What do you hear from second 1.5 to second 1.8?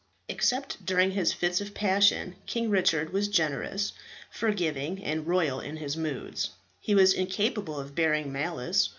of